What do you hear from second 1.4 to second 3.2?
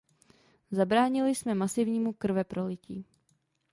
masivnímu krveprolití.